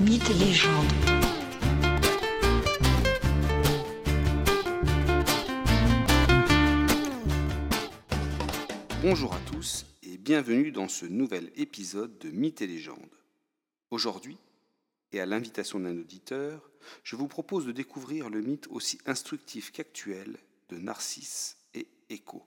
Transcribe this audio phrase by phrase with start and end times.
[0.00, 0.86] Mythes et légendes.
[9.02, 12.96] Bonjour à tous et bienvenue dans ce nouvel épisode de Mythes et légendes.
[13.90, 14.38] Aujourd'hui,
[15.12, 16.70] et à l'invitation d'un auditeur,
[17.04, 20.38] je vous propose de découvrir le mythe aussi instructif qu'actuel
[20.70, 22.46] de Narcisse et Écho.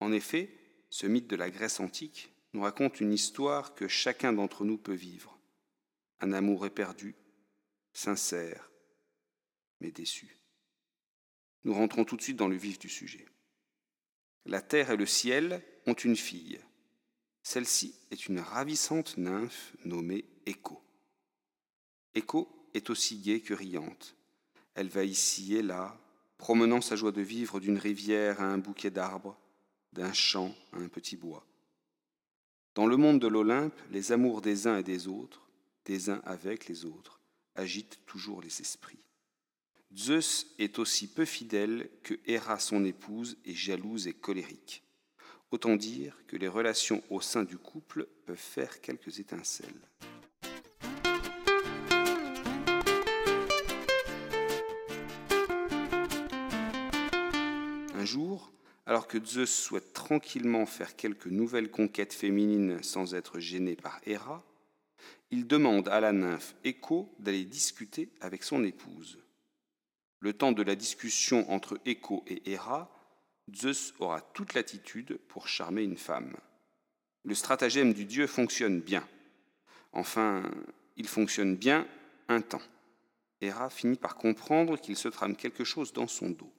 [0.00, 0.50] En effet,
[0.90, 4.92] ce mythe de la Grèce antique nous raconte une histoire que chacun d'entre nous peut
[4.92, 5.37] vivre.
[6.20, 7.14] Un amour éperdu,
[7.92, 8.70] sincère,
[9.80, 10.36] mais déçu.
[11.64, 13.26] Nous rentrons tout de suite dans le vif du sujet.
[14.44, 16.60] La terre et le ciel ont une fille.
[17.42, 20.82] Celle-ci est une ravissante nymphe nommée Écho.
[22.14, 24.16] Écho est aussi gaie que riante.
[24.74, 26.00] Elle va ici et là,
[26.36, 29.38] promenant sa joie de vivre d'une rivière à un bouquet d'arbres,
[29.92, 31.44] d'un champ à un petit bois.
[32.74, 35.47] Dans le monde de l'Olympe, les amours des uns et des autres,
[35.88, 37.18] des uns avec les autres,
[37.56, 39.02] agitent toujours les esprits.
[39.96, 44.84] Zeus est aussi peu fidèle que Héra, son épouse, est jalouse et colérique.
[45.50, 49.88] Autant dire que les relations au sein du couple peuvent faire quelques étincelles.
[57.94, 58.52] Un jour,
[58.84, 64.44] alors que Zeus souhaite tranquillement faire quelques nouvelles conquêtes féminines sans être gêné par Héra,
[65.30, 69.18] il demande à la nymphe Écho d'aller discuter avec son épouse.
[70.20, 72.90] Le temps de la discussion entre Écho et Héra,
[73.54, 76.34] Zeus aura toute l'attitude pour charmer une femme.
[77.24, 79.06] Le stratagème du dieu fonctionne bien.
[79.92, 80.42] Enfin,
[80.96, 81.86] il fonctionne bien
[82.28, 82.62] un temps.
[83.40, 86.52] Héra finit par comprendre qu'il se trame quelque chose dans son dos.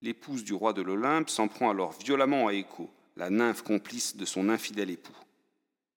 [0.00, 4.24] L'épouse du roi de l'Olympe s'en prend alors violemment à Écho, la nymphe complice de
[4.24, 5.16] son infidèle époux.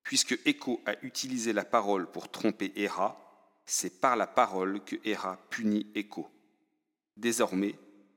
[0.04, 3.18] Puisque Écho a utilisé la parole pour tromper Héra,
[3.66, 6.28] c'est par la parole que Héra punit Écho.
[7.18, 7.76] Désormais,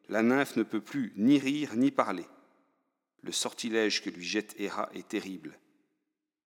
[0.08, 2.26] la nymphe ne peut plus ni rire ni parler.
[3.22, 5.58] Le sortilège que lui jette Héra est terrible.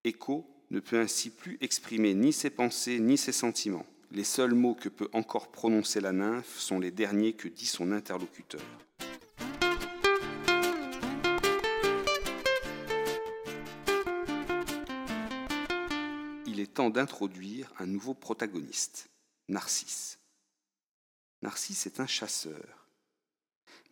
[0.04, 3.86] Écho ne peut ainsi plus exprimer ni ses pensées ni ses sentiments.
[4.10, 7.92] Les seuls mots que peut encore prononcer la nymphe sont les derniers que dit son
[7.92, 8.62] interlocuteur.
[16.58, 19.10] Il est temps d'introduire un nouveau protagoniste,
[19.46, 20.18] Narcisse.
[21.40, 22.88] Narcisse est un chasseur.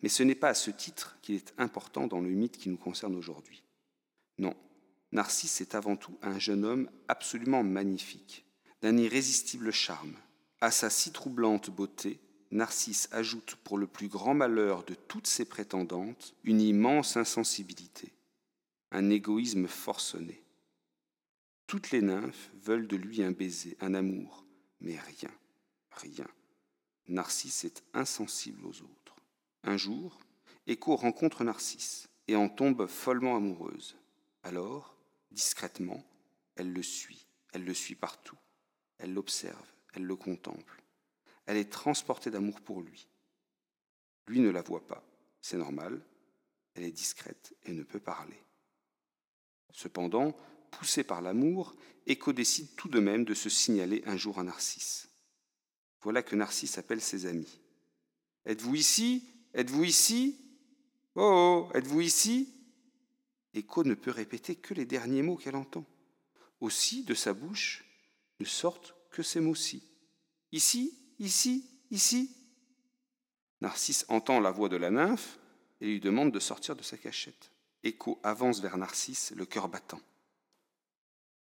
[0.03, 2.75] Mais ce n'est pas à ce titre qu'il est important dans le mythe qui nous
[2.75, 3.63] concerne aujourd'hui.
[4.37, 4.53] Non,
[5.13, 8.45] Narcisse est avant tout un jeune homme absolument magnifique,
[8.81, 10.17] d'un irrésistible charme.
[10.59, 12.19] À sa si troublante beauté,
[12.51, 18.11] Narcisse ajoute pour le plus grand malheur de toutes ses prétendantes une immense insensibilité,
[18.91, 20.43] un égoïsme forcené.
[21.67, 24.45] Toutes les nymphes veulent de lui un baiser, un amour,
[24.79, 25.31] mais rien,
[25.91, 26.27] rien.
[27.09, 29.15] Narcisse est insensible aux autres.
[29.63, 30.17] Un jour,
[30.65, 33.97] Écho rencontre Narcisse et en tombe follement amoureuse.
[34.43, 34.95] Alors,
[35.31, 36.05] discrètement,
[36.55, 38.37] elle le suit, elle le suit partout.
[38.97, 40.81] Elle l'observe, elle le contemple.
[41.45, 43.09] Elle est transportée d'amour pour lui.
[44.27, 45.03] Lui ne la voit pas,
[45.41, 46.01] c'est normal.
[46.75, 48.41] Elle est discrète et ne peut parler.
[49.71, 50.35] Cependant,
[50.71, 55.09] poussé par l'amour, Écho décide tout de même de se signaler un jour à Narcisse.
[56.01, 57.59] Voilà que Narcisse appelle ses amis.
[58.45, 59.23] Êtes-vous ici?
[59.53, 60.37] Êtes-vous ici?
[61.15, 62.53] Oh, êtes-vous ici?
[63.53, 65.85] Écho ne peut répéter que les derniers mots qu'elle entend.
[66.61, 67.83] Aussi, de sa bouche,
[68.39, 69.83] ne sortent que ces mots-ci.
[70.51, 72.31] Ici, ici, ici.
[73.61, 75.39] Narcisse entend la voix de la nymphe
[75.81, 77.51] et lui demande de sortir de sa cachette.
[77.83, 80.01] Écho avance vers Narcisse, le cœur battant.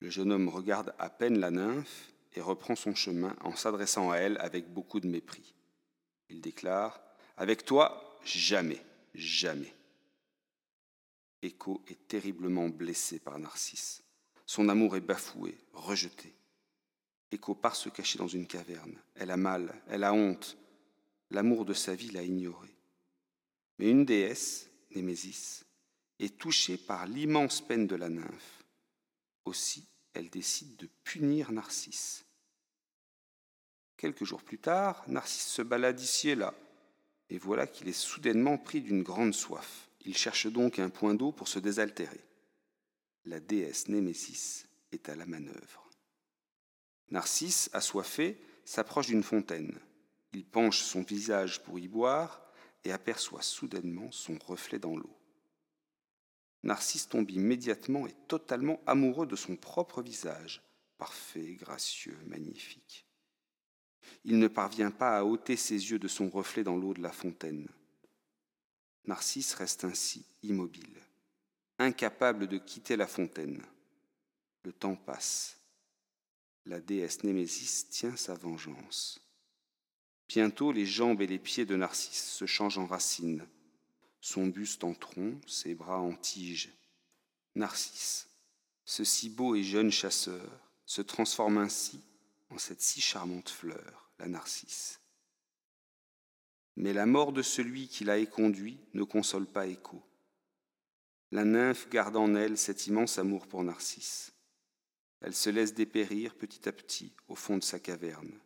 [0.04, 4.18] Le jeune homme regarde à peine la nymphe et reprend son chemin en s'adressant à
[4.18, 5.54] elle avec beaucoup de mépris.
[6.28, 7.00] Il déclare
[7.38, 9.74] Avec toi, jamais, jamais.
[11.40, 14.02] Écho est terriblement blessé par Narcisse.
[14.44, 16.34] Son amour est bafoué, rejeté.
[17.32, 19.00] Écho part se cacher dans une caverne.
[19.14, 20.58] Elle a mal, elle a honte.
[21.30, 22.68] L'amour de sa vie l'a ignoré.
[23.78, 25.64] Mais une déesse, Némésis,
[26.18, 28.64] est touchée par l'immense peine de la nymphe.
[29.46, 32.24] Aussi, elle décide de punir Narcisse.
[33.96, 36.54] Quelques jours plus tard, Narcisse se balade ici et là,
[37.30, 39.88] et voilà qu'il est soudainement pris d'une grande soif.
[40.04, 42.20] Il cherche donc un point d'eau pour se désaltérer.
[43.24, 45.88] La déesse Némésis est à la manœuvre.
[47.10, 49.78] Narcisse, assoiffé, s'approche d'une fontaine.
[50.32, 52.42] Il penche son visage pour y boire
[52.84, 55.16] et aperçoit soudainement son reflet dans l'eau.
[56.64, 60.62] Narcisse tombe immédiatement et totalement amoureux de son propre visage,
[60.96, 63.06] parfait, gracieux, magnifique.
[64.24, 67.12] il ne parvient pas à ôter ses yeux de son reflet dans l'eau de la
[67.12, 67.68] fontaine.
[69.06, 71.02] Narcisse reste ainsi immobile,
[71.78, 73.62] incapable de quitter la fontaine.
[74.62, 75.58] Le temps passe.
[76.64, 79.20] La déesse Némésis tient sa vengeance.
[80.28, 83.46] Bientôt les jambes et les pieds de Narcisse se changent en racines,
[84.24, 86.72] son buste en tronc, ses bras en tige.
[87.54, 88.26] Narcisse,
[88.86, 90.48] ce si beau et jeune chasseur,
[90.86, 92.00] se transforme ainsi
[92.48, 94.98] en cette si charmante fleur, la narcisse.
[96.76, 100.02] Mais la mort de celui qui l'a éconduit ne console pas Écho.
[101.30, 104.32] La nymphe garde en elle cet immense amour pour Narcisse.
[105.20, 108.40] Elle se laisse dépérir petit à petit au fond de sa caverne.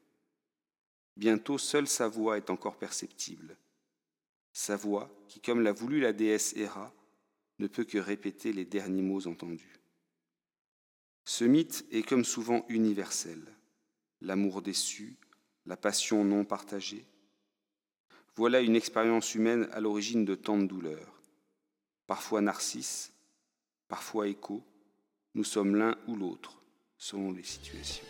[1.17, 3.57] Bientôt seule sa voix est encore perceptible.
[4.59, 6.93] Sa voix, qui, comme l'a voulu la déesse Héra,
[7.61, 9.79] ne peut que répéter les derniers mots entendus.
[11.25, 13.41] Ce mythe est comme souvent universel.
[14.21, 15.17] L'amour déçu,
[15.65, 17.07] la passion non partagée.
[18.35, 21.23] Voilà une expérience humaine à l'origine de tant de douleurs.
[22.09, 23.13] Parfois narcisse,
[23.87, 24.65] parfois écho,
[25.35, 26.61] nous sommes l'un ou l'autre,
[26.97, 28.05] selon les situations.